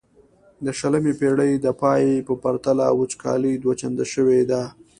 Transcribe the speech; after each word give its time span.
د 0.65 0.67
شلمې 0.79 1.13
پیړۍ 1.19 1.51
د 1.59 1.67
پای 1.81 2.03
په 2.27 2.33
پرتله 2.43 2.85
وچکالي 2.99 3.53
دوه 3.61 3.73
چنده 3.81 4.05
شوې 4.13 4.41
ده. 4.49 4.61